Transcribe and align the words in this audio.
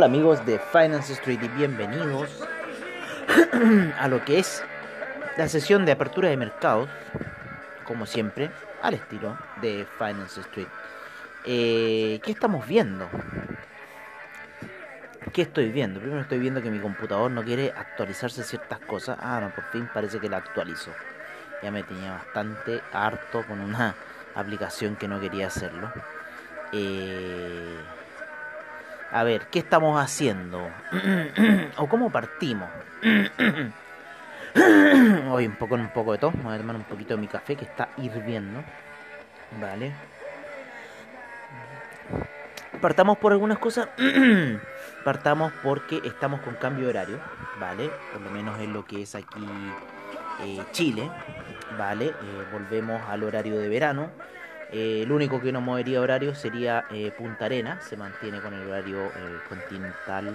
Hola 0.00 0.06
amigos 0.06 0.46
de 0.46 0.58
Finance 0.58 1.12
Street 1.12 1.40
y 1.42 1.48
bienvenidos 1.48 2.30
a 3.98 4.08
lo 4.08 4.24
que 4.24 4.38
es 4.38 4.64
la 5.36 5.46
sesión 5.46 5.84
de 5.84 5.92
apertura 5.92 6.30
de 6.30 6.38
mercados, 6.38 6.88
como 7.84 8.06
siempre, 8.06 8.50
al 8.80 8.94
estilo 8.94 9.36
de 9.60 9.86
Finance 9.98 10.40
Street. 10.40 10.68
Eh, 11.44 12.18
¿Qué 12.22 12.32
estamos 12.32 12.66
viendo? 12.66 13.10
¿Qué 15.34 15.42
estoy 15.42 15.68
viendo? 15.68 16.00
Primero 16.00 16.22
estoy 16.22 16.38
viendo 16.38 16.62
que 16.62 16.70
mi 16.70 16.78
computador 16.78 17.30
no 17.30 17.44
quiere 17.44 17.70
actualizarse 17.76 18.42
ciertas 18.42 18.78
cosas. 18.78 19.18
Ah, 19.20 19.38
no, 19.42 19.54
por 19.54 19.64
fin 19.64 19.86
parece 19.92 20.18
que 20.18 20.30
la 20.30 20.38
actualizó. 20.38 20.92
Ya 21.62 21.70
me 21.70 21.82
tenía 21.82 22.12
bastante 22.12 22.80
harto 22.90 23.44
con 23.46 23.60
una 23.60 23.94
aplicación 24.34 24.96
que 24.96 25.06
no 25.06 25.20
quería 25.20 25.48
hacerlo. 25.48 25.92
Eh 26.72 27.76
a 29.12 29.24
ver, 29.24 29.48
¿qué 29.50 29.58
estamos 29.58 30.00
haciendo? 30.00 30.70
¿O 31.76 31.88
cómo 31.88 32.10
partimos? 32.10 32.68
Hoy 35.30 35.46
un 35.46 35.56
poco, 35.56 35.74
un 35.74 35.92
poco 35.92 36.12
de 36.12 36.18
todo. 36.18 36.32
Voy 36.42 36.54
a 36.54 36.58
tomar 36.58 36.76
un 36.76 36.84
poquito 36.84 37.14
de 37.14 37.20
mi 37.20 37.26
café 37.26 37.56
que 37.56 37.64
está 37.64 37.88
hirviendo. 37.96 38.62
Vale. 39.60 39.92
Partamos 42.80 43.18
por 43.18 43.32
algunas 43.32 43.58
cosas. 43.58 43.88
Partamos 45.04 45.52
porque 45.62 46.00
estamos 46.04 46.40
con 46.40 46.54
cambio 46.54 46.84
de 46.84 46.90
horario. 46.90 47.20
Vale. 47.58 47.90
Por 48.12 48.22
lo 48.22 48.30
menos 48.30 48.58
en 48.60 48.72
lo 48.72 48.84
que 48.84 49.02
es 49.02 49.14
aquí 49.14 49.46
eh, 50.44 50.62
Chile. 50.72 51.10
Vale. 51.76 52.06
Eh, 52.06 52.46
volvemos 52.52 53.00
al 53.08 53.24
horario 53.24 53.58
de 53.58 53.68
verano 53.68 54.10
eh, 54.72 55.02
el 55.02 55.10
único 55.10 55.40
que 55.40 55.52
no 55.52 55.60
movería 55.60 56.00
horario 56.00 56.34
sería 56.34 56.84
eh, 56.90 57.10
Punta 57.16 57.46
Arena, 57.46 57.80
se 57.80 57.96
mantiene 57.96 58.40
con 58.40 58.54
el 58.54 58.68
horario 58.68 59.06
eh, 59.06 59.38
continental 59.48 60.32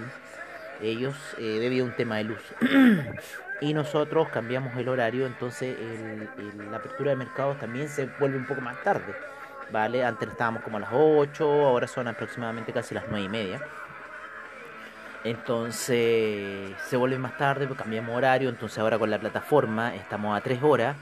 ellos 0.82 1.14
debido 1.38 1.86
a 1.86 1.88
un 1.88 1.96
tema 1.96 2.18
de 2.18 2.24
luz. 2.24 2.42
y 3.62 3.72
nosotros 3.72 4.28
cambiamos 4.28 4.76
el 4.76 4.90
horario, 4.90 5.26
entonces 5.26 5.74
la 6.70 6.76
apertura 6.76 7.12
de 7.12 7.16
mercados 7.16 7.58
también 7.58 7.88
se 7.88 8.04
vuelve 8.18 8.36
un 8.36 8.46
poco 8.46 8.60
más 8.60 8.82
tarde. 8.82 9.14
¿vale? 9.70 10.04
Antes 10.04 10.28
estábamos 10.28 10.62
como 10.62 10.76
a 10.76 10.80
las 10.80 10.90
8, 10.92 11.44
ahora 11.66 11.86
son 11.86 12.08
aproximadamente 12.08 12.74
casi 12.74 12.94
las 12.94 13.04
9 13.08 13.24
y 13.24 13.28
media. 13.30 13.62
Entonces 15.24 16.76
se 16.84 16.96
vuelve 16.98 17.16
más 17.18 17.38
tarde, 17.38 17.66
pues 17.66 17.78
cambiamos 17.78 18.14
horario, 18.14 18.50
entonces 18.50 18.78
ahora 18.78 18.98
con 18.98 19.10
la 19.10 19.18
plataforma 19.18 19.94
estamos 19.94 20.36
a 20.36 20.42
3 20.42 20.62
horas 20.62 20.94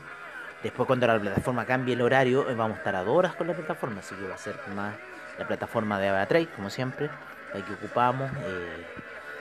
Después 0.64 0.86
cuando 0.86 1.06
la 1.06 1.20
plataforma 1.20 1.66
cambie 1.66 1.92
el 1.92 2.00
horario, 2.00 2.48
eh, 2.48 2.54
vamos 2.54 2.76
a 2.76 2.78
estar 2.78 2.96
a 2.96 3.04
dos 3.04 3.14
horas 3.14 3.34
con 3.34 3.46
la 3.46 3.52
plataforma, 3.52 4.00
así 4.00 4.14
que 4.14 4.26
va 4.26 4.34
a 4.34 4.38
ser 4.38 4.56
más 4.74 4.94
la 5.38 5.46
plataforma 5.46 6.00
de 6.00 6.08
Avatrade, 6.08 6.46
como 6.56 6.70
siempre, 6.70 7.10
la 7.52 7.62
que 7.62 7.74
ocupamos. 7.74 8.30
Eh, 8.46 8.86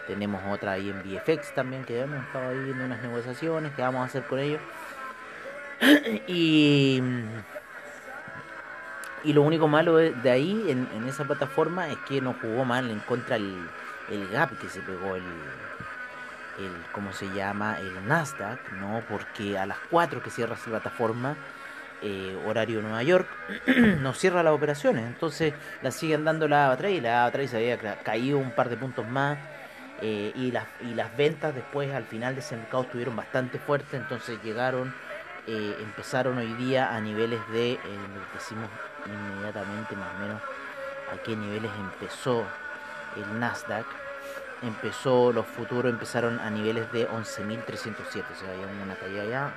tenemos 0.05 0.41
otra 0.51 0.73
ahí 0.73 0.89
en 0.89 1.01
VFX 1.01 1.53
también, 1.55 1.85
que 1.85 2.01
hemos 2.01 2.21
estado 2.25 2.49
ahí 2.49 2.59
viendo 2.59 2.83
unas 2.83 3.01
negociaciones 3.01 3.71
que 3.71 3.81
vamos 3.81 4.01
a 4.01 4.03
hacer 4.03 4.23
con 4.23 4.37
ellos. 4.39 4.59
y, 6.27 7.01
y 9.23 9.31
lo 9.31 9.43
único 9.43 9.69
malo 9.69 9.95
de 9.95 10.29
ahí, 10.29 10.65
en, 10.67 11.07
esa 11.07 11.23
plataforma, 11.23 11.87
es 11.87 11.97
que 11.99 12.19
nos 12.19 12.35
jugó 12.41 12.65
mal 12.65 12.89
en 12.89 12.99
contra 12.99 13.37
el, 13.37 13.65
el 14.11 14.27
gap 14.27 14.57
que 14.59 14.67
se 14.67 14.81
pegó 14.81 15.15
el, 15.15 15.23
el 16.59 16.71
¿cómo 16.91 17.13
se 17.13 17.27
llama? 17.33 17.79
el 17.79 18.07
Nasdaq, 18.07 18.71
¿no? 18.73 19.01
Porque 19.09 19.57
a 19.57 19.65
las 19.65 19.77
4 19.89 20.21
que 20.21 20.29
cierra 20.29 20.55
esa 20.55 20.69
plataforma, 20.69 21.35
eh, 22.01 22.37
horario 22.45 22.81
Nueva 22.81 23.03
York, 23.03 23.27
no 24.01 24.13
cierra 24.13 24.43
las 24.43 24.53
operaciones, 24.53 25.05
entonces 25.05 25.53
la 25.81 25.91
siguen 25.91 26.25
dando 26.25 26.47
la 26.47 26.71
AVA 26.71 26.89
y 26.89 27.01
la 27.01 27.25
AVA 27.25 27.47
se 27.47 27.57
había 27.57 27.77
caído 28.03 28.37
un 28.37 28.51
par 28.51 28.69
de 28.69 28.77
puntos 28.77 29.07
más 29.07 29.37
eh, 30.01 30.33
y, 30.35 30.51
las, 30.51 30.65
y 30.81 30.93
las 30.95 31.15
ventas 31.15 31.55
después 31.55 31.93
al 31.93 32.03
final 32.03 32.35
de 32.35 32.41
ese 32.41 32.57
mercado 32.57 32.83
estuvieron 32.83 33.15
bastante 33.15 33.57
fuertes, 33.57 33.93
entonces 33.93 34.37
llegaron, 34.43 34.93
eh, 35.47 35.77
empezaron 35.81 36.37
hoy 36.37 36.53
día 36.53 36.93
a 36.93 36.99
niveles 36.99 37.39
de, 37.51 37.79
decimos 38.33 38.69
inmediatamente 39.05 39.95
más 39.95 40.09
o 40.15 40.19
menos 40.19 40.41
a 41.11 41.23
qué 41.23 41.35
niveles 41.35 41.71
empezó 41.79 42.45
el 43.15 43.39
Nasdaq 43.39 43.85
empezó, 44.63 45.31
los 45.31 45.45
futuros 45.45 45.91
empezaron 45.91 46.39
a 46.39 46.49
niveles 46.49 46.91
de 46.91 47.07
11.307, 47.07 47.95
o 47.95 48.13
sea, 48.13 48.51
hay 48.51 48.81
una 48.81 48.95
caída 48.95 49.25
ya, 49.25 49.53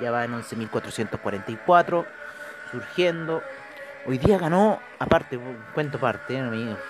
ya 0.00 0.10
va 0.10 0.24
en 0.24 0.32
11.444, 0.32 2.06
surgiendo. 2.70 3.42
Hoy 4.06 4.18
día 4.18 4.38
ganó, 4.38 4.80
aparte, 4.98 5.38
cuento 5.74 5.98
parte, 5.98 6.40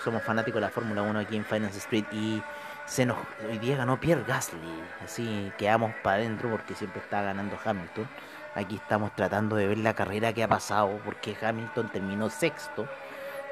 somos 0.04 0.22
fanáticos 0.22 0.56
de 0.56 0.66
la 0.66 0.70
Fórmula 0.70 1.02
1 1.02 1.18
aquí 1.18 1.36
en 1.36 1.44
Finance 1.44 1.78
Street 1.78 2.04
y 2.12 2.42
se 2.86 3.04
nos, 3.04 3.18
hoy 3.48 3.58
día 3.58 3.76
ganó 3.76 4.00
Pierre 4.00 4.24
Gasly, 4.26 4.82
así 5.04 5.52
quedamos 5.58 5.92
para 6.02 6.16
adentro 6.16 6.50
porque 6.50 6.74
siempre 6.74 7.00
está 7.00 7.22
ganando 7.22 7.58
Hamilton. 7.62 8.08
Aquí 8.54 8.76
estamos 8.76 9.14
tratando 9.14 9.56
de 9.56 9.66
ver 9.66 9.78
la 9.78 9.94
carrera 9.94 10.32
que 10.32 10.42
ha 10.42 10.48
pasado 10.48 10.98
porque 11.04 11.36
Hamilton 11.40 11.90
terminó 11.90 12.30
sexto. 12.30 12.88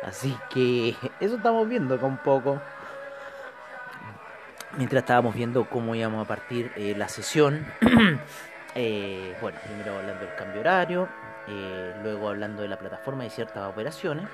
Así 0.02 0.36
que 0.50 0.96
eso 1.20 1.36
estamos 1.36 1.68
viendo 1.68 1.98
con 2.00 2.16
poco 2.18 2.60
mientras 4.76 5.02
estábamos 5.02 5.34
viendo 5.34 5.68
cómo 5.68 5.94
íbamos 5.94 6.24
a 6.24 6.28
partir 6.28 6.72
eh, 6.76 6.94
la 6.96 7.08
sesión. 7.08 7.66
Eh, 8.78 9.34
bueno, 9.40 9.58
primero 9.64 9.96
hablando 9.96 10.26
del 10.26 10.34
cambio 10.34 10.60
horario, 10.60 11.08
eh, 11.48 11.94
luego 12.02 12.28
hablando 12.28 12.60
de 12.60 12.68
la 12.68 12.78
plataforma 12.78 13.24
y 13.24 13.30
ciertas 13.30 13.72
operaciones. 13.72 14.28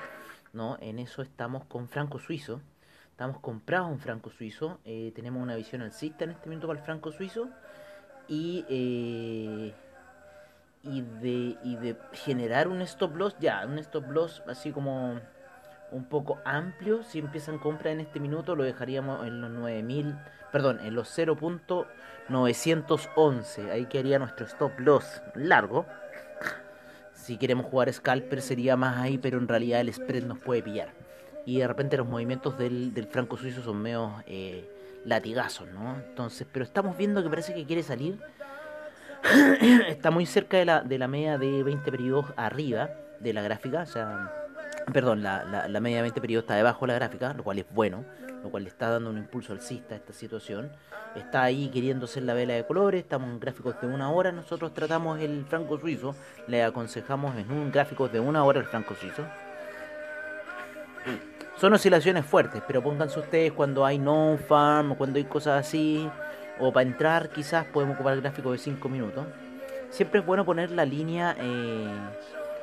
¿no? 0.53 0.79
En 0.81 0.99
eso 0.99 1.23
estamos 1.23 1.65
con 1.67 1.89
franco 1.89 2.19
suizo. 2.19 2.61
Estamos 3.09 3.39
comprados 3.39 3.89
un 3.89 4.01
franco 4.01 4.31
suizo. 4.31 4.81
tenemos 5.15 5.41
una 5.41 5.55
visión 5.55 5.83
alcista 5.83 6.25
en 6.25 6.33
este 6.33 6.47
momento 6.47 6.67
para 6.67 6.81
el 6.81 6.85
franco 6.85 7.13
suizo. 7.13 7.51
Y, 8.27 8.65
y, 10.83 11.03
de, 11.03 11.57
y 11.63 11.77
de 11.77 11.97
generar 12.13 12.67
un 12.67 12.83
stop 12.83 13.15
loss, 13.15 13.37
ya, 13.39 13.65
un 13.65 13.79
stop 13.79 14.11
loss 14.11 14.43
así 14.49 14.73
como 14.73 15.21
un 15.93 16.05
poco 16.05 16.41
amplio. 16.45 17.05
Si 17.05 17.21
empiezan 17.21 17.59
compra 17.59 17.93
en 17.93 18.01
este 18.01 18.19
minuto, 18.19 18.57
lo 18.57 18.65
dejaríamos 18.65 19.25
en 19.27 19.41
los 19.41 19.51
9000, 19.51 20.17
perdón, 20.51 20.81
en 20.83 20.95
los 20.95 21.17
0.911. 21.17 23.71
Ahí 23.71 23.87
quedaría 23.87 24.19
nuestro 24.19 24.47
stop 24.47 24.81
loss 24.81 25.23
largo. 25.35 25.87
Si 27.15 27.37
queremos 27.37 27.67
jugar 27.67 27.93
scalper 27.93 28.43
sería 28.43 28.77
más 28.77 28.99
ahí, 28.99 29.19
pero 29.19 29.39
en 29.39 29.47
realidad 29.47 29.81
el 29.81 29.93
spread 29.93 30.25
nos 30.25 30.39
puede 30.39 30.63
pillar. 30.63 30.89
Y 31.47 31.61
de 31.61 31.69
repente 31.69 31.97
los 31.97 32.09
movimientos 32.09 32.59
del, 32.59 32.93
del 32.95 33.07
franco 33.07 33.37
suizo 33.37 33.63
son 33.63 33.81
medio 33.81 34.25
eh, 34.27 34.69
latigazos, 35.05 35.69
¿no? 35.69 35.95
Entonces, 35.97 36.49
pero 36.51 36.65
estamos 36.65 36.97
viendo 36.97 37.23
que 37.23 37.29
parece 37.29 37.55
que 37.55 37.65
quiere 37.65 37.85
salir. 37.85 38.19
Está 39.89 40.11
muy 40.11 40.27
cerca 40.27 40.57
de 40.57 40.65
la, 40.65 40.81
de 40.81 40.99
la 40.99 41.07
media 41.07 41.39
de 41.39 41.63
20 41.63 41.89
periodos 41.91 42.27
arriba 42.37 42.91
de 43.21 43.33
la 43.33 43.43
gráfica, 43.43 43.83
o 43.83 43.87
sea 43.87 44.42
Perdón, 44.93 45.23
la, 45.23 45.45
la, 45.45 45.69
la 45.69 45.81
media 45.81 45.97
de 45.99 46.03
20 46.03 46.21
periodos 46.21 46.45
está 46.45 46.57
debajo 46.57 46.87
de 46.87 46.93
la 46.93 46.99
gráfica, 46.99 47.35
lo 47.35 47.45
cual 47.45 47.59
es 47.59 47.67
bueno, 47.71 48.05
lo 48.43 48.51
cual 48.51 48.65
le 48.65 48.69
está 48.69 48.89
dando 48.91 49.11
un 49.11 49.19
impulso 49.19 49.53
alcista 49.53 49.95
a 49.95 49.99
esta 49.99 50.13
situación. 50.13 50.71
Está 51.15 51.43
ahí 51.43 51.69
queriendo 51.69 52.07
ser 52.07 52.25
la 52.25 52.35
vela 52.35 52.55
de 52.55 52.67
colores, 52.67 53.03
estamos 53.03 53.29
en 53.29 53.39
gráficos 53.39 53.81
de 53.81 53.87
una 53.87 54.11
hora, 54.11 54.33
nosotros 54.33 54.73
tratamos 54.73 55.21
el 55.21 55.45
franco 55.45 55.79
suizo, 55.79 56.15
le 56.49 56.63
aconsejamos 56.63 57.37
en 57.37 57.51
un 57.51 57.71
gráfico 57.71 58.09
de 58.09 58.19
una 58.19 58.45
hora 58.45 58.61
el 58.61 58.67
franco 58.67 58.95
suizo. 58.95 59.25
Son 61.57 61.73
oscilaciones 61.75 62.25
fuertes, 62.25 62.63
pero 62.67 62.83
pónganse 62.83 63.21
ustedes 63.21 63.53
cuando 63.53 63.85
hay 63.85 63.99
non-farm 63.99 64.97
cuando 64.97 65.19
hay 65.19 65.25
cosas 65.25 65.67
así, 65.67 66.09
o 66.59 66.73
para 66.73 66.89
entrar 66.89 67.29
quizás 67.29 67.67
podemos 67.67 67.95
ocupar 67.95 68.15
el 68.15 68.23
gráfico 68.23 68.53
de 68.53 68.59
5 68.59 68.89
minutos. 68.89 69.27
Siempre 69.91 70.21
es 70.21 70.27
bueno 70.27 70.45
poner 70.45 70.71
la 70.71 70.87
línea, 70.87 71.37
eh, 71.39 71.87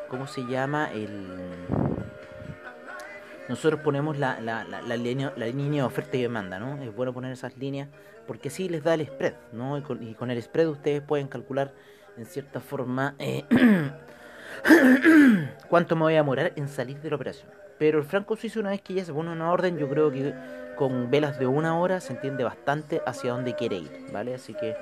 ¿cómo 0.10 0.26
se 0.26 0.44
llama? 0.46 0.92
El 0.92 1.89
nosotros 3.50 3.82
ponemos 3.82 4.18
la, 4.18 4.40
la, 4.40 4.64
la, 4.64 4.96
línea, 4.96 5.34
la 5.36 5.48
línea 5.48 5.82
de 5.82 5.88
oferta 5.88 6.16
y 6.16 6.22
demanda, 6.22 6.60
¿no? 6.60 6.82
Es 6.82 6.96
bueno 6.96 7.12
poner 7.14 7.34
esas 7.34 7.58
líneas 7.58 7.90
porque 8.28 8.50
así 8.50 8.70
les 8.70 8.84
da 8.84 8.94
el 8.94 9.08
spread, 9.08 9.34
¿no? 9.54 9.76
Y 9.80 10.14
con, 10.14 10.30
el 10.30 10.40
spread 10.40 10.68
ustedes 10.68 11.02
pueden 11.02 11.28
calcular 11.28 11.74
en 12.16 12.28
cierta 12.28 12.60
forma, 12.60 13.16
eh, 13.18 13.44
cuánto 15.68 15.96
me 15.96 16.04
voy 16.04 16.14
a 16.14 16.18
demorar 16.18 16.54
en 16.56 16.68
salir 16.68 17.02
de 17.02 17.10
la 17.10 17.16
operación. 17.16 17.50
Pero 17.80 17.98
el 17.98 18.04
franco 18.04 18.36
suizo, 18.36 18.60
una 18.60 18.70
vez 18.70 18.82
que 18.82 18.94
ya 18.94 19.04
se 19.04 19.14
pone 19.14 19.32
una 19.32 19.52
orden, 19.52 19.80
yo 19.80 19.90
creo 19.90 20.12
que 20.12 20.36
con 20.78 21.10
velas 21.10 21.40
de 21.40 21.48
una 21.48 21.80
hora 21.80 22.02
se 22.02 22.14
entiende 22.14 22.44
bastante 22.44 23.02
hacia 23.04 23.32
dónde 23.32 23.56
quiere 23.56 23.78
ir, 23.78 24.06
¿vale? 24.14 24.36
Así 24.36 24.54
que 24.54 24.76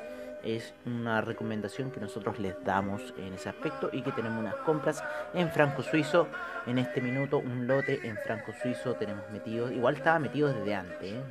es 0.47 0.73
una 0.85 1.19
recomendación 1.19 1.91
que 1.91 1.99
nosotros 1.99 2.39
les 2.39 2.55
damos 2.63 3.13
en 3.17 3.33
ese 3.33 3.49
aspecto 3.49 3.89
y 3.91 4.01
que 4.01 4.13
tenemos 4.13 4.39
unas 4.39 4.55
compras 4.55 5.03
en 5.33 5.49
franco 5.51 5.83
suizo. 5.83 6.27
En 6.65 6.77
este 6.77 7.01
minuto, 7.01 7.39
un 7.39 7.67
lote 7.67 7.99
en 8.07 8.17
franco 8.17 8.53
suizo 8.61 8.93
tenemos 8.93 9.29
metido, 9.29 9.69
igual 9.69 9.95
estaba 9.95 10.19
metido 10.19 10.53
desde 10.53 10.73
antes, 10.73 11.13
¿eh? 11.13 11.21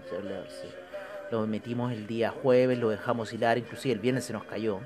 lo 1.30 1.46
metimos 1.46 1.92
el 1.92 2.06
día 2.06 2.30
jueves, 2.30 2.78
lo 2.78 2.90
dejamos 2.90 3.32
hilar, 3.32 3.56
inclusive 3.56 3.94
el 3.94 4.00
viernes 4.00 4.24
se 4.24 4.34
nos 4.34 4.44
cayó. 4.44 4.80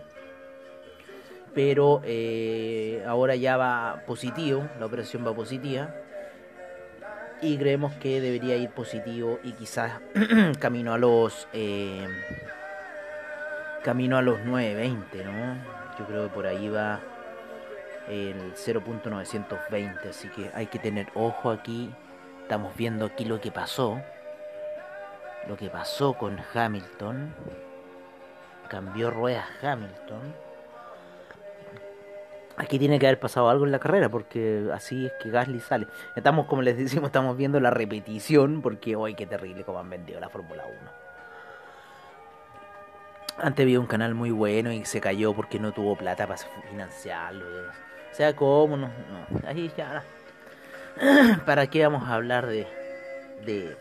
Pero 1.53 2.00
eh, 2.05 3.05
ahora 3.09 3.35
ya 3.35 3.56
va 3.56 4.05
positivo, 4.06 4.69
la 4.79 4.87
operación 4.87 5.27
va 5.27 5.35
positiva. 5.35 5.93
Y 7.43 7.56
creemos 7.56 7.94
que 7.94 8.21
debería 8.21 8.55
ir 8.56 8.71
positivo 8.71 9.41
y 9.43 9.53
quizás 9.53 9.93
camino 10.61 10.93
a 10.93 10.99
los 10.99 11.49
eh, 11.53 12.06
camino 13.82 14.17
a 14.17 14.23
los 14.23 14.38
9.20, 14.41 15.25
¿no? 15.25 15.55
Yo 15.99 16.06
creo 16.06 16.29
que 16.29 16.35
por 16.35 16.47
ahí 16.47 16.69
va 16.69 17.00
el 18.09 18.55
0.920, 18.55 20.09
así 20.09 20.29
que 20.29 20.50
hay 20.55 20.67
que 20.67 20.79
tener 20.79 21.09
ojo 21.15 21.50
aquí. 21.50 21.94
Estamos 22.43 22.77
viendo 22.77 23.06
aquí 23.06 23.25
lo 23.25 23.41
que 23.41 23.53
pasó 23.53 24.00
lo 25.49 25.56
que 25.56 25.71
pasó 25.71 26.15
con 26.15 26.38
Hamilton. 26.55 27.35
Cambió 28.69 29.11
ruedas 29.11 29.47
Hamilton. 29.62 30.35
Aquí 32.56 32.79
tiene 32.79 32.99
que 32.99 33.06
haber 33.06 33.19
pasado 33.19 33.49
algo 33.49 33.65
en 33.65 33.73
la 33.73 33.79
carrera 33.79 34.09
porque 34.09 34.69
así 34.73 35.06
es 35.06 35.12
que 35.23 35.31
Gasly 35.31 35.61
sale. 35.61 35.87
Estamos, 36.15 36.47
como 36.47 36.62
les 36.62 36.77
decimos, 36.77 37.06
estamos 37.06 37.37
viendo 37.37 37.59
la 37.59 37.71
repetición 37.71 38.61
porque 38.61 38.97
hoy 38.97 39.15
qué 39.15 39.27
terrible 39.27 39.65
como 39.65 39.79
han 39.79 39.88
vendido 39.88 40.21
la 40.21 40.29
Fórmula 40.29 40.65
1. 40.67 41.09
Antes 43.42 43.64
había 43.64 43.81
un 43.81 43.87
canal 43.87 44.14
muy 44.14 44.31
bueno 44.31 44.70
y 44.70 44.84
se 44.84 45.00
cayó 45.00 45.32
porque 45.32 45.58
no 45.58 45.72
tuvo 45.72 45.96
plata 45.96 46.26
para 46.26 46.38
financiarlo. 46.69 47.46
O 47.70 48.14
sea, 48.14 48.37
¿cómo? 48.37 48.76
No. 48.76 48.90
Ahí 49.46 49.72
ya. 49.76 50.04
¿Para 51.46 51.66
qué 51.69 51.82
vamos 51.82 52.06
a 52.06 52.14
hablar 52.14 52.46
de, 52.46 52.66
de 53.46 53.76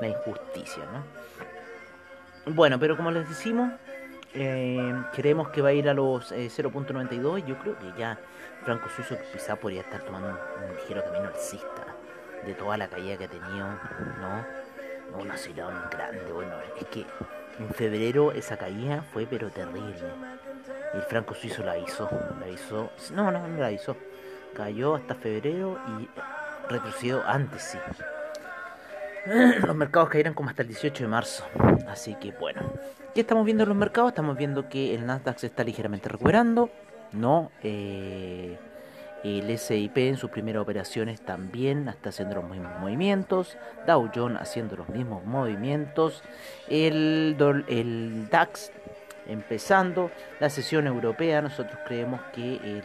la 0.00 0.08
injusticia, 0.08 0.84
¿no? 0.92 2.54
Bueno, 2.54 2.78
pero 2.78 2.96
como 2.96 3.10
les 3.10 3.28
decimos, 3.28 3.72
eh, 4.34 4.94
creemos 5.12 5.48
que 5.48 5.60
va 5.60 5.70
a 5.70 5.72
ir 5.72 5.88
a 5.88 5.94
los 5.94 6.32
0.92. 6.32 7.38
Eh, 7.38 7.44
Yo 7.46 7.58
creo 7.58 7.78
que 7.78 7.92
ya 7.98 8.18
Franco 8.62 8.88
Suizo 8.90 9.16
quizá 9.32 9.56
podría 9.56 9.80
estar 9.80 10.02
tomando 10.02 10.28
un, 10.28 10.76
ligero 10.76 11.02
camino 11.04 11.28
alcista 11.28 11.86
de 12.46 12.54
toda 12.54 12.76
la 12.76 12.88
caída 12.88 13.16
que 13.16 13.24
ha 13.24 13.28
tenido, 13.28 13.66
¿no? 14.20 14.46
Una 15.18 15.36
ciudad 15.36 15.90
grande, 15.90 16.32
bueno, 16.32 16.54
es 16.78 16.86
que 16.86 17.04
en 17.58 17.68
febrero 17.70 18.32
esa 18.32 18.56
caída 18.56 19.02
fue 19.12 19.26
pero 19.26 19.50
terrible. 19.50 19.94
El 20.94 21.02
Franco 21.02 21.34
Suizo 21.34 21.62
la 21.62 21.76
hizo, 21.76 22.08
la 22.40 22.48
hizo, 22.48 22.90
no, 23.14 23.30
no, 23.30 23.46
no 23.46 23.58
la 23.58 23.72
hizo. 23.72 23.96
Cayó 24.54 24.94
hasta 24.94 25.14
febrero 25.14 25.78
y 25.98 26.08
retrocedió 26.68 27.22
antes, 27.26 27.62
sí. 27.62 27.78
los 29.66 29.76
mercados 29.76 30.08
caerán 30.08 30.34
como 30.34 30.50
hasta 30.50 30.62
el 30.62 30.68
18 30.68 31.04
de 31.04 31.08
marzo. 31.08 31.44
Así 31.88 32.14
que 32.14 32.32
bueno, 32.32 32.60
¿qué 33.14 33.20
estamos 33.20 33.44
viendo 33.44 33.64
en 33.64 33.68
los 33.68 33.78
mercados? 33.78 34.10
Estamos 34.10 34.36
viendo 34.36 34.68
que 34.68 34.94
el 34.94 35.06
Nasdaq 35.06 35.38
se 35.38 35.46
está 35.48 35.64
ligeramente 35.64 36.08
recuperando, 36.08 36.70
¿no? 37.12 37.50
Eh, 37.62 38.58
el 39.24 39.58
SIP 39.58 39.98
en 39.98 40.16
sus 40.16 40.30
primeras 40.30 40.62
operaciones 40.62 41.20
también 41.20 41.88
está 41.88 42.10
haciendo 42.10 42.36
los 42.36 42.48
mismos 42.48 42.72
movimientos. 42.80 43.56
Dow 43.86 44.10
Jones 44.14 44.40
haciendo 44.40 44.76
los 44.76 44.88
mismos 44.88 45.24
movimientos. 45.24 46.22
El, 46.68 47.36
el 47.68 48.28
DAX 48.30 48.70
empezando. 49.26 50.10
La 50.40 50.50
sesión 50.50 50.86
europea, 50.86 51.42
nosotros 51.42 51.78
creemos 51.86 52.20
que 52.32 52.56
el, 52.56 52.82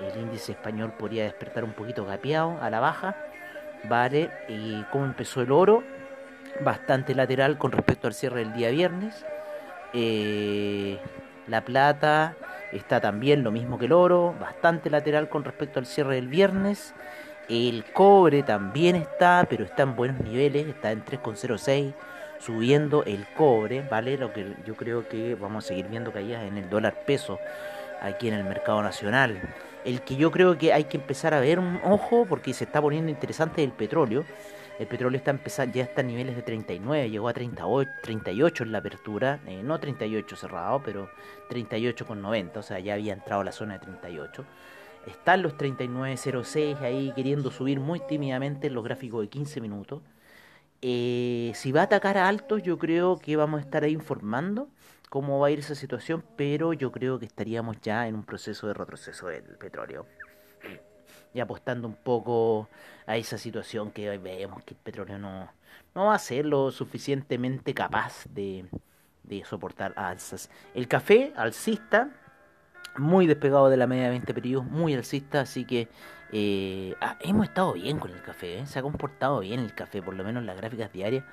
el, 0.00 0.20
índice 0.20 0.52
español 0.52 0.92
podría 0.98 1.24
despertar 1.24 1.64
un 1.64 1.72
poquito 1.72 2.04
gapeado 2.04 2.58
a 2.60 2.70
la 2.70 2.80
baja. 2.80 3.16
¿vale? 3.88 4.30
Y 4.48 4.82
cómo 4.84 5.04
empezó 5.04 5.42
el 5.42 5.52
oro, 5.52 5.82
bastante 6.60 7.14
lateral 7.14 7.58
con 7.58 7.72
respecto 7.72 8.06
al 8.06 8.14
cierre 8.14 8.40
del 8.40 8.52
día 8.52 8.70
viernes. 8.70 9.24
Eh, 9.92 10.98
la 11.46 11.60
plata 11.62 12.36
está 12.74 13.00
también 13.00 13.42
lo 13.42 13.50
mismo 13.50 13.78
que 13.78 13.86
el 13.86 13.92
oro, 13.92 14.34
bastante 14.40 14.90
lateral 14.90 15.28
con 15.28 15.44
respecto 15.44 15.78
al 15.78 15.86
cierre 15.86 16.16
del 16.16 16.28
viernes. 16.28 16.94
El 17.48 17.84
cobre 17.92 18.42
también 18.42 18.96
está, 18.96 19.46
pero 19.48 19.64
está 19.64 19.82
en 19.82 19.96
buenos 19.96 20.20
niveles, 20.20 20.66
está 20.66 20.92
en 20.92 21.04
3,06, 21.04 21.92
subiendo 22.38 23.04
el 23.04 23.26
cobre, 23.36 23.82
¿vale? 23.82 24.16
Lo 24.16 24.32
que 24.32 24.54
yo 24.66 24.74
creo 24.74 25.08
que 25.08 25.34
vamos 25.34 25.64
a 25.64 25.68
seguir 25.68 25.88
viendo 25.88 26.12
caídas 26.12 26.44
en 26.44 26.56
el 26.56 26.68
dólar 26.70 26.94
peso 27.06 27.38
aquí 28.00 28.28
en 28.28 28.34
el 28.34 28.44
mercado 28.44 28.82
nacional 28.82 29.40
el 29.84 30.00
que 30.02 30.16
yo 30.16 30.30
creo 30.30 30.58
que 30.58 30.72
hay 30.72 30.84
que 30.84 30.96
empezar 30.96 31.34
a 31.34 31.40
ver 31.40 31.58
un 31.58 31.78
ojo 31.84 32.26
porque 32.28 32.52
se 32.52 32.64
está 32.64 32.80
poniendo 32.80 33.10
interesante 33.10 33.62
el 33.62 33.70
petróleo. 33.70 34.24
El 34.78 34.88
petróleo 34.88 35.18
está 35.18 35.30
empezando, 35.30 35.74
ya 35.76 35.84
está 35.84 36.00
a 36.00 36.04
niveles 36.04 36.34
de 36.34 36.42
39, 36.42 37.08
llegó 37.08 37.28
a 37.28 37.32
38, 37.32 37.90
38 38.02 38.64
en 38.64 38.72
la 38.72 38.78
apertura, 38.78 39.40
eh, 39.46 39.62
no 39.62 39.78
38 39.78 40.34
cerrado, 40.34 40.82
pero 40.84 41.08
38 41.48 42.04
con 42.04 42.20
90, 42.20 42.58
o 42.58 42.62
sea, 42.62 42.80
ya 42.80 42.94
había 42.94 43.12
entrado 43.12 43.42
a 43.42 43.44
la 43.44 43.52
zona 43.52 43.74
de 43.74 43.80
38. 43.80 44.44
Están 45.06 45.42
los 45.42 45.56
39.06 45.56 46.80
ahí 46.80 47.12
queriendo 47.14 47.52
subir 47.52 47.78
muy 47.78 48.00
tímidamente 48.00 48.66
en 48.66 48.74
los 48.74 48.82
gráficos 48.82 49.20
de 49.20 49.28
15 49.28 49.60
minutos. 49.60 50.02
Eh, 50.82 51.52
si 51.54 51.70
va 51.70 51.82
a 51.82 51.84
atacar 51.84 52.18
a 52.18 52.28
altos, 52.28 52.62
yo 52.62 52.76
creo 52.78 53.18
que 53.18 53.36
vamos 53.36 53.60
a 53.60 53.64
estar 53.64 53.84
ahí 53.84 53.92
informando 53.92 54.68
cómo 55.08 55.38
va 55.38 55.46
a 55.46 55.50
ir 55.52 55.60
esa 55.60 55.76
situación, 55.76 56.24
pero 56.36 56.72
yo 56.72 56.90
creo 56.90 57.20
que 57.20 57.26
estaríamos 57.26 57.80
ya 57.80 58.08
en 58.08 58.16
un 58.16 58.24
proceso 58.24 58.66
de 58.66 58.74
retroceso 58.74 59.28
del 59.28 59.44
petróleo. 59.44 60.06
Y 61.34 61.40
apostando 61.40 61.86
un 61.88 61.96
poco 61.96 62.68
a 63.06 63.16
esa 63.16 63.36
situación 63.36 63.90
que 63.90 64.16
vemos 64.18 64.62
que 64.64 64.74
el 64.74 64.80
petróleo 64.80 65.18
no, 65.18 65.50
no 65.94 66.06
va 66.06 66.14
a 66.14 66.18
ser 66.18 66.46
lo 66.46 66.70
suficientemente 66.70 67.74
capaz 67.74 68.24
de, 68.30 68.66
de 69.24 69.44
soportar 69.44 69.92
alzas. 69.96 70.48
El 70.74 70.88
café 70.88 71.32
alcista, 71.36 72.10
muy 72.96 73.26
despegado 73.26 73.68
de 73.68 73.76
la 73.76 73.86
media 73.86 74.04
de 74.04 74.10
20 74.10 74.32
periodos, 74.32 74.66
muy 74.66 74.94
alcista, 74.94 75.40
así 75.40 75.64
que 75.64 75.88
eh, 76.32 76.94
ah, 77.00 77.16
hemos 77.20 77.46
estado 77.46 77.72
bien 77.74 77.98
con 77.98 78.10
el 78.10 78.22
café, 78.22 78.60
¿eh? 78.60 78.66
se 78.66 78.78
ha 78.78 78.82
comportado 78.82 79.40
bien 79.40 79.60
el 79.60 79.74
café, 79.74 80.02
por 80.02 80.14
lo 80.14 80.24
menos 80.24 80.40
en 80.40 80.46
las 80.46 80.56
gráficas 80.56 80.92
diarias 80.92 81.24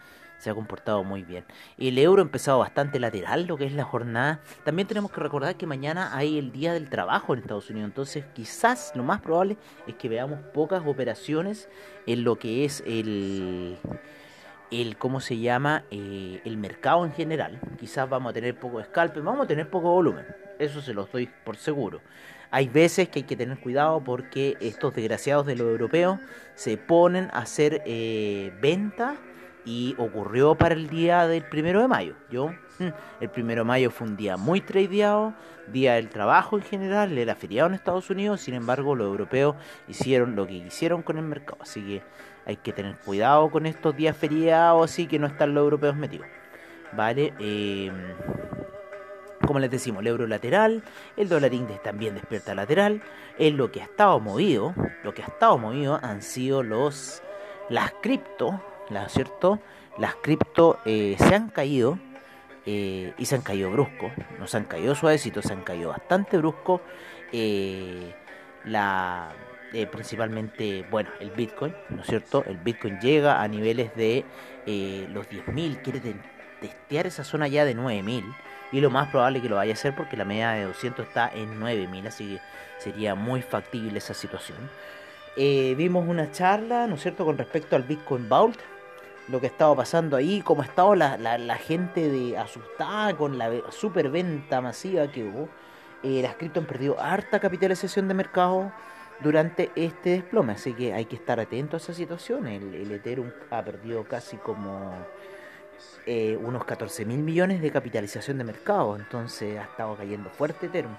se 0.42 0.50
ha 0.50 0.56
comportado 0.56 1.04
muy 1.04 1.24
bien. 1.24 1.46
El 1.78 1.98
euro 1.98 2.22
ha 2.22 2.26
empezado 2.26 2.60
bastante 2.60 3.00
lateral, 3.00 3.46
lo 3.46 3.58
que 3.58 3.66
es 3.66 3.74
la 3.74 3.84
jornada. 3.84 4.42
También 4.64 4.88
tenemos 4.88 5.12
que 5.12 5.22
recordar 5.22 5.56
que 5.56 5.68
mañana 5.68 6.16
hay 6.16 6.38
el 6.38 6.52
Día 6.52 6.74
del 6.74 6.90
Trabajo 6.90 7.34
en 7.34 7.40
Estados 7.40 7.70
Unidos, 7.70 7.90
entonces 7.90 8.26
quizás 8.34 8.92
lo 8.96 9.04
más 9.04 9.22
probable 9.22 9.58
es 9.88 9.96
que 9.96 10.10
veamos 10.10 10.40
pocas 10.54 10.82
operaciones 10.86 11.70
en 12.08 12.24
lo 12.24 12.38
que 12.38 12.66
es 12.66 12.84
el 12.88 13.78
el 14.72 14.98
cómo 14.98 15.20
se 15.20 15.38
llama 15.38 15.84
eh, 15.92 16.42
el 16.46 16.58
mercado 16.58 17.06
en 17.06 17.12
general. 17.12 17.60
Quizás 17.78 18.10
vamos 18.10 18.32
a 18.32 18.34
tener 18.34 18.58
poco 18.58 18.82
scalp, 18.82 19.18
vamos 19.18 19.44
a 19.44 19.48
tener 19.48 19.70
poco 19.70 19.92
volumen. 19.92 20.26
Eso 20.60 20.82
se 20.82 20.94
lo 20.94 21.06
doy 21.06 21.30
por 21.44 21.58
seguro. 21.58 22.02
Hay 22.52 22.68
veces 22.68 23.10
que 23.10 23.20
hay 23.20 23.24
que 23.24 23.36
tener 23.36 23.60
cuidado 23.60 24.02
porque 24.04 24.58
estos 24.60 24.94
desgraciados 24.94 25.46
de 25.46 25.56
los 25.56 25.68
europeos 25.68 26.20
se 26.56 26.78
ponen 26.78 27.30
a 27.34 27.40
hacer 27.40 27.82
eh, 27.86 28.54
venta 28.62 29.18
y 29.66 29.96
ocurrió 29.98 30.56
para 30.56 30.74
el 30.74 30.90
día 30.90 31.28
del 31.28 31.44
primero 31.44 31.82
de 31.82 31.88
mayo. 31.88 32.16
Yo, 32.30 32.52
el 33.22 33.30
primero 33.30 33.62
de 33.62 33.68
mayo 33.68 33.92
fue 33.92 34.08
un 34.08 34.18
día 34.18 34.38
muy 34.38 34.62
tradeado, 34.62 35.34
día 35.68 35.94
del 35.96 36.10
trabajo 36.10 36.58
en 36.58 36.64
general, 36.64 37.18
era 37.18 37.36
feriado 37.36 37.70
en 37.70 37.76
Estados 37.76 38.10
Unidos, 38.10 38.42
sin 38.42 38.56
embargo 38.56 38.96
los 38.96 39.08
europeos 39.08 39.56
hicieron 39.88 40.36
lo 40.36 40.48
que 40.48 40.64
quisieron 40.64 41.02
con 41.02 41.18
el 41.18 41.24
mercado, 41.24 41.58
así 41.62 41.82
que 41.82 42.02
hay 42.46 42.58
que 42.58 42.74
tener 42.74 42.98
cuidado 42.98 43.50
con 43.52 43.66
estos 43.66 43.96
días 43.96 44.18
feriados, 44.18 44.92
así 44.92 45.08
que 45.08 45.20
no 45.20 45.28
están 45.28 45.54
los 45.54 45.64
europeos 45.64 45.96
metidos. 45.96 46.28
Vale, 46.94 47.34
em, 47.40 47.94
como 49.46 49.60
les 49.60 49.72
decimos, 49.72 50.02
el 50.02 50.08
euro 50.08 50.28
lateral, 50.28 50.84
el 51.16 51.30
dólar 51.30 51.54
index 51.54 51.82
también 51.84 52.16
despierta 52.16 52.54
lateral, 52.56 53.02
es 53.38 53.54
lo 53.54 53.72
que 53.72 53.82
ha 53.82 53.86
estado 53.86 54.20
movido, 54.20 54.74
lo 55.04 55.14
que 55.14 55.24
ha 55.24 55.28
estado 55.28 55.58
movido 55.58 56.00
han 56.02 56.22
sido 56.22 56.64
los 56.64 57.22
las 57.70 57.94
cripto, 58.02 58.62
¿cierto? 59.08 59.60
Las 59.98 60.16
cripto 60.16 60.80
eh, 60.86 61.16
se 61.18 61.36
han 61.36 61.50
caído 61.50 62.00
eh, 62.66 63.14
y 63.18 63.26
se 63.26 63.36
han 63.36 63.42
caído 63.42 63.70
brusco, 63.72 64.12
no 64.40 64.48
se 64.48 64.58
han 64.58 64.66
caído 64.66 64.96
suavecitos, 64.96 65.46
se 65.46 65.54
han 65.54 65.64
caído 65.64 65.90
bastante 65.90 66.38
brusco. 66.38 66.82
Eh, 67.32 68.14
principalmente, 69.92 70.86
bueno, 70.92 71.10
el 71.20 71.32
Bitcoin, 71.32 71.74
¿no 71.90 72.02
es 72.02 72.08
cierto? 72.08 72.44
El 72.46 72.58
Bitcoin 72.58 73.00
llega 73.00 73.42
a 73.42 73.48
niveles 73.48 73.96
de 73.96 74.26
los 75.10 75.30
10.000, 75.30 75.82
quiere 75.82 76.02
testear 76.60 77.08
esa 77.08 77.24
zona 77.24 77.48
ya 77.48 77.64
de 77.64 77.76
9.000, 77.76 78.36
y 78.74 78.82
lo 78.82 78.90
más 78.90 79.10
probable 79.10 79.42
que 79.42 79.50
lo 79.50 79.56
vaya 79.56 79.72
a 79.72 79.76
hacer 79.76 79.96
porque 79.96 80.18
la 80.18 80.26
media 80.26 80.52
de 80.52 80.66
200 80.66 81.08
está 81.08 81.32
en 81.34 81.60
9000, 81.60 82.08
así 82.08 82.36
que 82.36 82.42
sería 82.80 83.16
muy 83.16 83.42
factible 83.42 83.98
esa 83.98 84.14
situación. 84.14 84.58
Vimos 85.38 86.06
una 86.08 86.32
charla, 86.32 86.88
¿no 86.88 86.96
es 86.96 87.02
cierto?, 87.02 87.24
con 87.24 87.38
respecto 87.38 87.78
al 87.78 87.84
Bitcoin 87.84 88.28
Vault, 88.28 88.60
lo 89.28 89.40
que 89.40 89.48
estaba 89.48 89.76
pasando 89.76 90.18
ahí, 90.18 90.42
cómo 90.42 90.62
ha 90.62 90.66
estado 90.66 90.96
la, 90.96 91.18
la, 91.18 91.56
gente 91.58 92.10
de 92.10 92.38
asustada 92.38 93.16
con 93.16 93.38
la 93.38 93.50
superventa 93.70 94.62
masiva 94.62 95.12
que 95.12 95.24
hubo. 95.24 95.50
Eh, 96.04 96.22
las 96.22 96.36
cripto 96.36 96.60
han 96.60 96.66
perdido 96.66 97.00
harta 97.00 97.40
capitalización 97.40 98.08
de 98.08 98.14
mercado 98.14 98.72
durante 99.22 99.72
este 99.76 100.10
desplome, 100.12 100.54
así 100.54 100.74
que 100.74 100.94
hay 100.94 101.06
que 101.06 101.16
estar 101.16 101.40
atento 101.40 101.76
a 101.76 101.78
esa 101.78 101.94
situación. 101.94 102.48
El, 102.48 102.74
el 102.74 102.92
Ethereum 102.92 103.32
ha 103.52 103.64
perdido 103.64 104.04
casi 104.04 104.38
como 104.38 104.94
eh, 106.06 106.38
unos 106.42 106.66
14 106.66 107.06
mil 107.06 107.20
millones 107.20 107.62
de 107.62 107.72
capitalización 107.72 108.40
de 108.40 108.44
mercado, 108.44 108.96
entonces 108.96 109.60
ha 109.60 109.64
estado 109.64 109.96
cayendo 109.96 110.30
fuerte 110.30 110.66
Ethereum. 110.66 110.96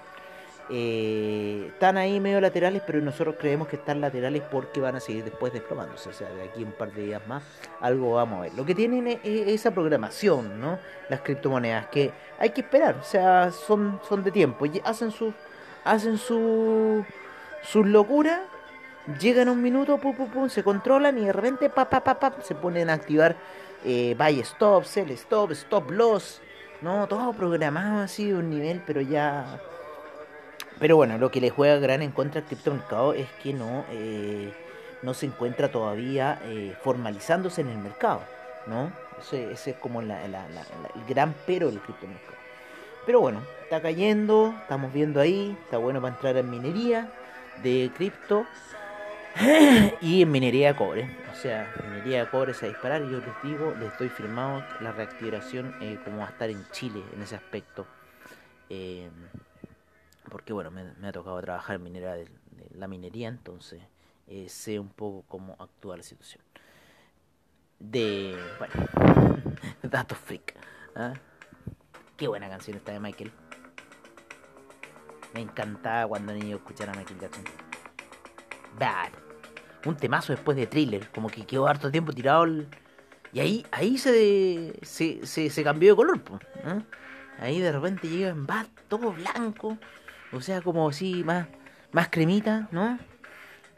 Eh, 0.69 1.65
están 1.67 1.97
ahí 1.97 2.19
medio 2.19 2.39
laterales, 2.39 2.81
pero 2.85 3.01
nosotros 3.01 3.35
creemos 3.37 3.67
que 3.67 3.75
están 3.75 3.99
laterales 3.99 4.41
porque 4.49 4.79
van 4.79 4.95
a 4.95 4.99
seguir 4.99 5.23
después 5.23 5.51
desplomándose. 5.51 6.09
O 6.09 6.13
sea, 6.13 6.29
de 6.29 6.43
aquí 6.43 6.63
un 6.63 6.71
par 6.71 6.91
de 6.91 7.03
días 7.03 7.25
más 7.27 7.43
algo 7.81 8.13
vamos 8.13 8.39
a 8.39 8.41
ver. 8.43 8.53
Lo 8.53 8.65
que 8.65 8.73
tienen 8.73 9.07
es, 9.07 9.19
esa 9.23 9.71
programación, 9.71 10.59
¿no? 10.61 10.79
Las 11.09 11.21
criptomonedas, 11.21 11.87
que 11.87 12.11
hay 12.39 12.51
que 12.51 12.61
esperar, 12.61 12.95
o 12.95 13.03
sea, 13.03 13.51
son, 13.51 13.99
son 14.07 14.23
de 14.23 14.31
tiempo. 14.31 14.65
Hacen 14.83 15.11
su, 15.11 15.33
hacen 15.83 16.17
su, 16.17 17.05
sus 17.61 17.85
locuras, 17.85 18.39
llegan 19.19 19.49
un 19.49 19.61
minuto, 19.61 19.97
pum, 19.97 20.15
pum, 20.15 20.29
pum, 20.29 20.49
se 20.49 20.63
controlan 20.63 21.17
y 21.17 21.25
de 21.25 21.33
repente 21.33 21.69
pa, 21.69 21.89
pa, 21.89 22.03
pa, 22.03 22.19
pa, 22.19 22.33
se 22.41 22.55
ponen 22.55 22.89
a 22.89 22.93
activar 22.93 23.35
eh, 23.83 24.15
buy 24.17 24.39
stop, 24.39 24.85
sell 24.85 25.11
stop, 25.11 25.51
stop 25.51 25.91
loss, 25.91 26.41
¿no? 26.81 27.05
Todo 27.07 27.33
programado 27.33 28.01
así 28.01 28.29
de 28.29 28.35
un 28.35 28.49
nivel, 28.49 28.81
pero 28.85 29.01
ya 29.01 29.59
pero 30.83 30.97
bueno, 30.97 31.17
lo 31.17 31.31
que 31.31 31.39
le 31.39 31.49
juega 31.49 31.77
gran 31.77 32.01
en 32.01 32.11
contra 32.11 32.41
al 32.41 32.45
criptomercado 32.45 33.13
es 33.13 33.29
que 33.41 33.53
no, 33.53 33.85
eh, 33.91 34.51
no 35.01 35.13
se 35.13 35.27
encuentra 35.27 35.71
todavía 35.71 36.41
eh, 36.43 36.75
formalizándose 36.83 37.61
en 37.61 37.69
el 37.69 37.77
mercado, 37.77 38.19
¿no? 38.67 38.91
Ese, 39.17 39.53
es 39.53 39.77
como 39.77 40.01
el 40.01 40.13
gran 41.07 41.33
pero 41.47 41.67
del 41.67 41.79
criptomercado. 41.79 42.35
Pero 43.05 43.21
bueno, 43.21 43.39
está 43.61 43.81
cayendo, 43.81 44.53
estamos 44.61 44.91
viendo 44.91 45.21
ahí, 45.21 45.57
está 45.63 45.77
bueno 45.77 46.01
para 46.01 46.15
entrar 46.15 46.35
en 46.35 46.49
minería 46.49 47.09
de 47.63 47.89
cripto 47.95 48.45
y 50.01 50.23
en 50.23 50.31
minería 50.31 50.73
de 50.73 50.75
cobre. 50.75 51.17
O 51.31 51.35
sea, 51.37 51.73
minería 51.91 52.25
de 52.25 52.29
cobre 52.29 52.53
se 52.53 52.65
va 52.65 52.71
a 52.71 52.73
disparar 52.73 53.01
y 53.03 53.09
yo 53.09 53.19
les 53.19 53.41
digo, 53.41 53.73
les 53.79 53.89
estoy 53.89 54.09
firmado 54.09 54.61
la 54.81 54.91
reactivación 54.91 55.77
eh, 55.79 55.97
como 56.03 56.17
va 56.17 56.25
a 56.25 56.31
estar 56.31 56.49
en 56.49 56.61
Chile 56.71 57.01
en 57.15 57.21
ese 57.21 57.37
aspecto. 57.37 57.85
Eh, 58.69 59.07
porque 60.33 60.51
bueno, 60.51 60.71
me, 60.71 61.07
ha 61.07 61.11
tocado 61.11 61.39
trabajar 61.41 61.75
en 61.75 61.83
minera 61.83 62.15
de, 62.15 62.27
la 62.71 62.87
minería, 62.87 63.27
entonces 63.27 63.83
eh, 64.25 64.49
sé 64.49 64.79
un 64.79 64.89
poco 64.89 65.23
cómo 65.27 65.55
actúa 65.59 65.95
la 65.95 66.01
situación. 66.01 66.43
De, 67.79 68.35
bueno, 68.57 68.73
datos 69.83 70.17
freak. 70.17 70.55
¿ah? 70.95 71.13
Qué 72.17 72.27
buena 72.27 72.49
canción 72.49 72.77
esta 72.77 72.93
de 72.93 72.99
Michael. 72.99 73.31
Me 75.35 75.41
encantaba 75.41 76.07
cuando 76.07 76.33
niño 76.33 76.55
escuchar 76.55 76.89
a 76.89 76.93
Michael 76.93 77.19
Jackson. 77.19 77.43
Bad. 78.79 79.11
Un 79.85 79.95
temazo 79.95 80.33
después 80.33 80.57
de 80.57 80.65
thriller, 80.65 81.11
como 81.11 81.29
que 81.29 81.45
quedó 81.45 81.67
harto 81.67 81.91
tiempo 81.91 82.11
tirado. 82.11 82.47
Y 83.33 83.39
ahí, 83.39 83.65
ahí 83.69 83.99
se, 83.99 84.79
se, 84.81 85.27
se, 85.27 85.63
cambió 85.63 85.91
de 85.91 85.95
color. 85.95 86.21
Ahí 87.37 87.59
de 87.59 87.71
repente 87.71 88.07
llega 88.07 88.29
en 88.29 88.47
Bad, 88.47 88.65
todo 88.87 89.11
blanco. 89.11 89.77
O 90.33 90.41
sea, 90.41 90.61
como 90.61 90.89
así, 90.89 91.23
más, 91.23 91.47
más 91.91 92.09
cremita, 92.09 92.67
¿no? 92.71 92.97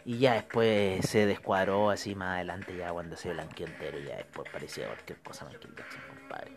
Y 0.05 0.19
ya 0.19 0.33
después 0.35 1.05
se 1.05 1.25
descuadró 1.25 1.89
así 1.89 2.15
más 2.15 2.35
adelante, 2.35 2.77
ya 2.77 2.91
cuando 2.91 3.17
se 3.17 3.33
blanqueó 3.33 3.67
entero, 3.67 3.97
ya 3.99 4.17
después 4.17 4.49
parecía 4.51 4.87
cualquier 4.87 5.19
cosa 5.19 5.45
Michael 5.45 5.75
Jackson, 5.75 6.01
compadre. 6.07 6.51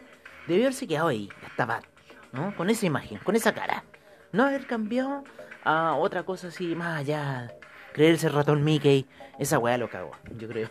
Debió 0.47 0.65
haberse 0.65 0.87
quedado 0.87 1.09
ahí, 1.09 1.29
estaba, 1.47 1.81
¿no? 2.33 2.55
Con 2.55 2.71
esa 2.71 2.87
imagen, 2.87 3.19
con 3.19 3.35
esa 3.35 3.55
cara. 3.55 3.85
No 4.33 4.45
haber 4.45 4.67
cambiado 4.67 5.25
a 5.65 5.95
otra 5.95 6.23
cosa 6.23 6.49
así, 6.49 6.75
más 6.75 7.01
allá. 7.01 7.53
Creerse 7.93 8.29
ratón 8.29 8.63
Mickey, 8.63 9.07
esa 9.39 9.59
weá 9.59 9.79
lo 9.79 9.89
cagó, 9.91 10.13
yo 10.37 10.47
creo. 10.47 10.69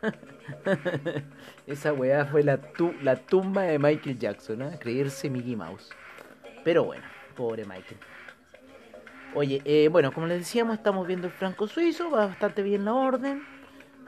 esa 1.66 1.92
weá 1.92 2.24
fue 2.24 2.44
la, 2.44 2.60
la 3.02 3.16
tumba 3.16 3.62
de 3.62 3.78
Michael 3.78 4.18
Jackson, 4.18 4.60
¿no? 4.60 4.70
Creerse 4.78 5.28
Mickey 5.28 5.56
Mouse. 5.56 5.90
Pero 6.64 6.84
bueno, 6.84 7.04
pobre 7.34 7.64
Michael. 7.64 7.98
Oye, 9.34 9.62
eh, 9.64 9.88
bueno, 9.88 10.12
como 10.12 10.26
les 10.26 10.40
decíamos, 10.40 10.74
estamos 10.74 11.06
viendo 11.06 11.28
el 11.28 11.32
franco 11.32 11.68
suizo, 11.68 12.10
va 12.10 12.26
bastante 12.26 12.62
bien 12.62 12.84
la 12.84 12.94
orden. 12.94 13.42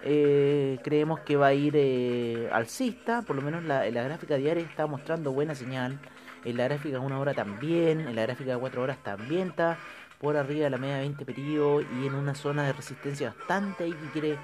Eh, 0.02 0.80
creemos 0.82 1.20
que 1.20 1.36
va 1.36 1.48
a 1.48 1.54
ir 1.54 1.74
eh, 1.76 2.48
alcista, 2.52 3.22
por 3.22 3.36
lo 3.36 3.42
menos 3.42 3.62
la, 3.62 3.88
la 3.88 4.02
gráfica 4.02 4.34
diaria 4.34 4.64
está 4.64 4.86
mostrando 4.88 5.30
buena 5.32 5.54
señal. 5.54 6.00
En 6.44 6.56
la 6.56 6.64
gráfica 6.64 6.98
de 6.98 7.04
una 7.06 7.20
hora 7.20 7.34
también, 7.34 8.00
en 8.00 8.16
la 8.16 8.22
gráfica 8.22 8.54
de 8.54 8.58
cuatro 8.58 8.82
horas 8.82 8.98
también 9.04 9.50
está 9.50 9.78
por 10.20 10.36
arriba 10.36 10.64
de 10.64 10.70
la 10.70 10.78
media 10.78 10.96
de 10.96 11.02
20 11.02 11.24
periodos 11.24 11.84
y 12.00 12.06
en 12.08 12.14
una 12.14 12.34
zona 12.34 12.64
de 12.64 12.72
resistencia 12.72 13.32
bastante 13.36 13.84
ahí 13.84 13.92
que 13.92 14.10
quiere 14.12 14.38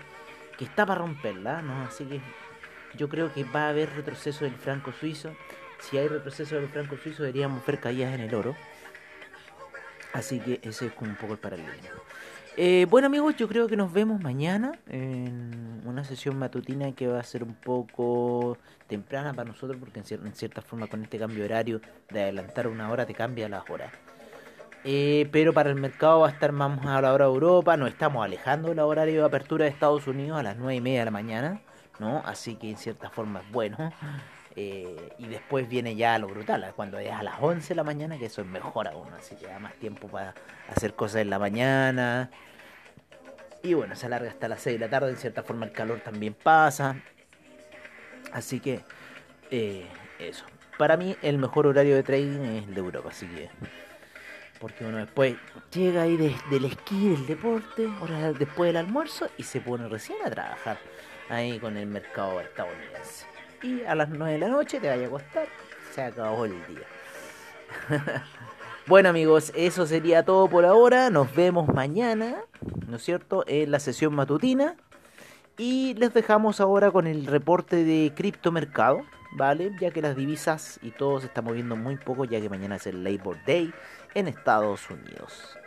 que 0.56 0.64
está 0.64 0.86
para 0.86 1.00
romperla, 1.00 1.60
¿no? 1.60 1.82
Así 1.82 2.04
que 2.04 2.20
yo 2.96 3.08
creo 3.08 3.32
que 3.32 3.42
va 3.42 3.66
a 3.66 3.68
haber 3.70 3.90
retroceso 3.96 4.44
del 4.44 4.54
franco 4.54 4.92
suizo. 4.92 5.32
Si 5.80 5.98
hay 5.98 6.06
retroceso 6.06 6.54
del 6.54 6.68
franco 6.68 6.96
suizo, 6.96 7.24
deberíamos 7.24 7.66
ver 7.66 7.80
caídas 7.80 8.14
en 8.14 8.20
el 8.20 8.34
oro. 8.34 8.54
Así 10.12 10.40
que 10.40 10.60
ese 10.62 10.86
es 10.86 10.92
como 10.92 11.10
un 11.10 11.16
poco 11.16 11.34
el 11.34 11.38
paralelismo. 11.38 12.00
Eh, 12.60 12.86
bueno 12.90 13.06
amigos, 13.06 13.36
yo 13.36 13.46
creo 13.46 13.68
que 13.68 13.76
nos 13.76 13.92
vemos 13.92 14.20
mañana 14.20 14.72
en 14.88 15.80
una 15.84 16.02
sesión 16.02 16.36
matutina 16.36 16.90
que 16.90 17.06
va 17.06 17.20
a 17.20 17.22
ser 17.22 17.44
un 17.44 17.54
poco 17.54 18.58
temprana 18.88 19.32
para 19.32 19.48
nosotros 19.48 19.78
porque 19.78 20.00
en, 20.00 20.34
cierta 20.34 20.60
forma 20.60 20.88
con 20.88 21.04
este 21.04 21.20
cambio 21.20 21.44
horario 21.44 21.80
de 22.10 22.22
adelantar 22.24 22.66
una 22.66 22.90
hora 22.90 23.06
te 23.06 23.14
cambia 23.14 23.48
las 23.48 23.70
horas. 23.70 23.92
Eh, 24.82 25.28
pero 25.30 25.52
para 25.52 25.70
el 25.70 25.76
mercado 25.76 26.20
va 26.20 26.28
a 26.28 26.30
estar 26.32 26.50
más 26.50 26.84
a 26.84 27.00
la 27.00 27.12
hora 27.12 27.26
de 27.26 27.32
Europa, 27.32 27.76
nos 27.76 27.90
estamos 27.90 28.24
alejando 28.24 28.70
del 28.70 28.80
horario 28.80 29.20
de 29.20 29.26
apertura 29.26 29.64
de 29.64 29.70
Estados 29.70 30.08
Unidos 30.08 30.40
a 30.40 30.42
las 30.42 30.56
9 30.56 30.74
y 30.74 30.80
media 30.80 31.00
de 31.00 31.04
la 31.04 31.10
mañana, 31.12 31.60
¿no? 32.00 32.22
Así 32.24 32.56
que 32.56 32.70
en 32.70 32.76
cierta 32.76 33.08
forma 33.08 33.40
es 33.40 33.52
bueno. 33.52 33.92
Eh, 34.60 35.12
y 35.18 35.28
después 35.28 35.68
viene 35.68 35.94
ya 35.94 36.18
lo 36.18 36.26
brutal, 36.26 36.72
cuando 36.74 36.98
es 36.98 37.12
a 37.12 37.22
las 37.22 37.36
11 37.40 37.68
de 37.68 37.74
la 37.76 37.84
mañana, 37.84 38.18
que 38.18 38.26
eso 38.26 38.40
es 38.40 38.46
mejor 38.48 38.88
aún, 38.88 39.06
así 39.14 39.36
que 39.36 39.46
da 39.46 39.60
más 39.60 39.74
tiempo 39.74 40.08
para 40.08 40.34
hacer 40.74 40.94
cosas 40.94 41.20
en 41.20 41.30
la 41.30 41.38
mañana. 41.38 42.28
Y 43.62 43.74
bueno, 43.74 43.94
se 43.94 44.06
alarga 44.06 44.28
hasta 44.28 44.48
las 44.48 44.60
6 44.62 44.80
de 44.80 44.86
la 44.86 44.90
tarde, 44.90 45.10
en 45.10 45.16
cierta 45.16 45.44
forma 45.44 45.64
el 45.64 45.70
calor 45.70 46.00
también 46.00 46.34
pasa. 46.34 46.96
Así 48.32 48.58
que, 48.58 48.80
eh, 49.52 49.86
eso. 50.18 50.44
Para 50.76 50.96
mí 50.96 51.16
el 51.22 51.38
mejor 51.38 51.68
horario 51.68 51.94
de 51.94 52.02
trading 52.02 52.40
es 52.40 52.64
el 52.64 52.74
de 52.74 52.80
Europa, 52.80 53.10
así 53.10 53.28
que... 53.28 53.48
Porque 54.58 54.84
uno 54.84 54.96
después 54.96 55.36
llega 55.70 56.02
ahí 56.02 56.16
del 56.16 56.64
esquí, 56.64 57.10
del 57.10 57.28
deporte, 57.28 57.88
ahora 58.00 58.32
después 58.32 58.70
del 58.70 58.78
almuerzo 58.78 59.28
y 59.36 59.44
se 59.44 59.60
pone 59.60 59.86
recién 59.86 60.18
a 60.24 60.30
trabajar 60.30 60.78
ahí 61.28 61.60
con 61.60 61.76
el 61.76 61.86
mercado 61.86 62.40
estadounidense 62.40 63.37
y 63.62 63.82
a 63.82 63.94
las 63.94 64.08
9 64.08 64.32
de 64.32 64.38
la 64.38 64.48
noche 64.48 64.80
te 64.80 64.88
vaya 64.88 65.04
a 65.04 65.06
acostar. 65.06 65.46
Se 65.94 66.02
acabó 66.02 66.44
el 66.44 66.52
día. 66.66 66.86
bueno 68.86 69.08
amigos, 69.08 69.52
eso 69.54 69.86
sería 69.86 70.24
todo 70.24 70.48
por 70.48 70.64
ahora. 70.64 71.10
Nos 71.10 71.34
vemos 71.34 71.68
mañana, 71.68 72.36
¿no 72.86 72.96
es 72.96 73.02
cierto? 73.02 73.44
En 73.46 73.70
la 73.70 73.80
sesión 73.80 74.14
matutina. 74.14 74.76
Y 75.56 75.94
les 75.94 76.14
dejamos 76.14 76.60
ahora 76.60 76.90
con 76.92 77.06
el 77.08 77.26
reporte 77.26 77.82
de 77.82 78.12
criptomercado, 78.14 79.02
¿vale? 79.32 79.72
Ya 79.80 79.90
que 79.90 80.00
las 80.00 80.14
divisas 80.14 80.78
y 80.82 80.92
todo 80.92 81.20
se 81.20 81.26
está 81.26 81.42
moviendo 81.42 81.74
muy 81.74 81.96
poco, 81.96 82.24
ya 82.24 82.40
que 82.40 82.48
mañana 82.48 82.76
es 82.76 82.86
el 82.86 83.02
Labor 83.02 83.38
Day 83.44 83.72
en 84.14 84.28
Estados 84.28 84.88
Unidos. 84.88 85.58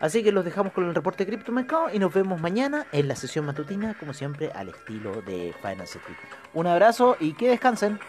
Así 0.00 0.22
que 0.22 0.32
los 0.32 0.46
dejamos 0.46 0.72
con 0.72 0.88
el 0.88 0.94
reporte 0.94 1.24
de 1.24 1.30
criptomercado 1.30 1.90
y 1.92 1.98
nos 1.98 2.12
vemos 2.12 2.40
mañana 2.40 2.86
en 2.90 3.06
la 3.06 3.14
sesión 3.14 3.44
matutina, 3.44 3.94
como 4.00 4.14
siempre, 4.14 4.50
al 4.52 4.70
estilo 4.70 5.20
de 5.22 5.54
Finance 5.60 5.98
Street. 5.98 6.16
Un 6.54 6.66
abrazo 6.66 7.16
y 7.20 7.34
que 7.34 7.50
descansen. 7.50 8.00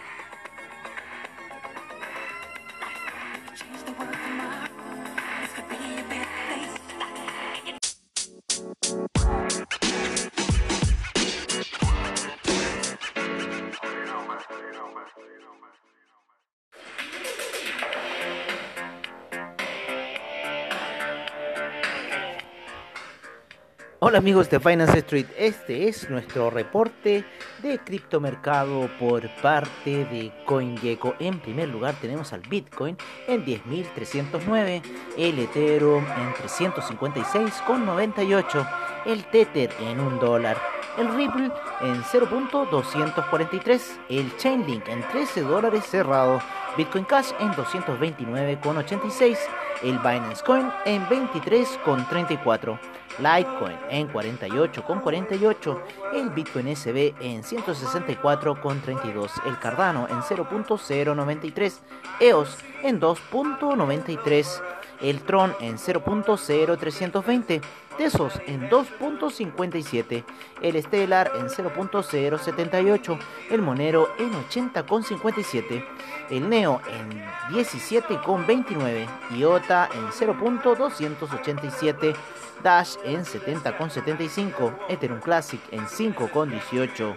Hola 24.03 24.17
amigos 24.17 24.49
de 24.49 24.59
Finance 24.59 24.97
Street, 24.97 25.27
este 25.37 25.87
es 25.87 26.09
nuestro 26.09 26.49
reporte 26.49 27.23
de 27.61 27.77
criptomercado 27.77 28.89
por 28.99 29.29
parte 29.43 30.05
de 30.05 30.31
CoinGecko. 30.45 31.13
En 31.19 31.39
primer 31.39 31.69
lugar 31.69 31.93
tenemos 32.01 32.33
al 32.33 32.41
Bitcoin 32.41 32.97
en 33.27 33.45
10.309, 33.45 34.81
el 35.19 35.37
Ethereum 35.37 36.03
en 36.03 36.33
356,98, 36.33 38.67
el 39.05 39.23
Tether 39.25 39.69
en 39.81 39.99
1 39.99 40.17
dólar, 40.17 40.57
el 40.97 41.13
Ripple 41.15 41.51
en 41.81 42.03
0.243, 42.03 43.81
el 44.09 44.35
Chainlink 44.37 44.87
en 44.87 45.01
13 45.07 45.41
dólares 45.41 45.85
cerrado, 45.85 46.41
Bitcoin 46.77 47.05
Cash 47.05 47.31
en 47.39 47.51
229,86, 47.51 49.37
el 49.83 49.99
Binance 49.99 50.43
Coin 50.43 50.71
en 50.85 51.05
23,34, 51.07 52.79
Litecoin 53.17 53.77
en 53.89 54.11
48,48, 54.11 55.81
el 56.13 56.29
Bitcoin 56.29 56.75
SB 56.75 57.13
en 57.19 57.43
164,32, 57.43 59.45
el 59.45 59.59
Cardano 59.59 60.07
en 60.09 60.21
0.093, 60.21 61.73
EOS 62.19 62.57
en 62.83 62.99
2.93, 62.99 64.61
el 65.01 65.21
Tron 65.21 65.55
en 65.59 65.77
0.0320, 65.77 67.61
Tesos 67.97 68.39
en 68.47 68.69
2.57, 68.69 70.23
el 70.61 70.81
Stellar 70.81 71.29
en 71.35 71.49
0.078, 71.49 73.19
el 73.49 73.61
Monero 73.61 74.07
en 74.17 74.31
80.57, 74.31 75.85
el 76.29 76.49
Neo 76.49 76.79
en 76.89 77.21
17.29, 77.53 79.09
IOTA 79.37 79.89
en 79.93 80.05
0.287, 80.07 82.15
Dash 82.63 82.95
en 83.03 83.25
70.75, 83.25 84.73
Ethereum 84.87 85.19
Classic 85.19 85.59
en 85.71 85.85
5.18, 85.85 87.13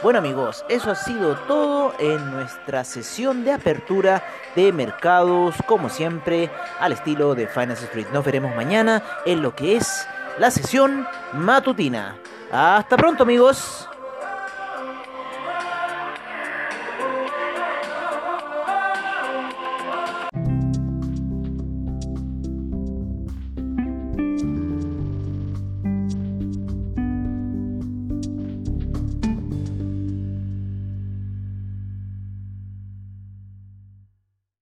Bueno 0.03 0.17
amigos, 0.17 0.65
eso 0.67 0.89
ha 0.89 0.95
sido 0.95 1.35
todo 1.47 1.93
en 1.99 2.31
nuestra 2.31 2.83
sesión 2.83 3.43
de 3.43 3.53
apertura 3.53 4.23
de 4.55 4.73
mercados, 4.73 5.53
como 5.67 5.89
siempre, 5.89 6.49
al 6.79 6.93
estilo 6.93 7.35
de 7.35 7.45
Finance 7.45 7.85
Street. 7.85 8.07
Nos 8.11 8.25
veremos 8.25 8.55
mañana 8.55 9.03
en 9.27 9.43
lo 9.43 9.55
que 9.55 9.75
es 9.75 10.07
la 10.39 10.49
sesión 10.49 11.07
matutina. 11.33 12.17
Hasta 12.51 12.97
pronto 12.97 13.21
amigos. 13.21 13.90